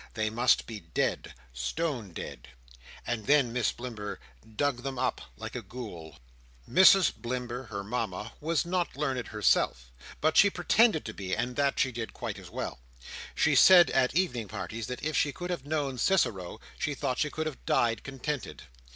[0.15, 4.17] They must be dead—stone dead—and then Miss Blimber
[4.55, 6.17] dug them up like a Ghoul.
[6.67, 11.75] Mrs Blimber, her Mama, was not learned herself, but she pretended to be, and that
[11.75, 12.79] did quite as well.
[13.35, 17.29] She said at evening parties, that if she could have known Cicero, she thought she
[17.29, 18.63] could have died contented.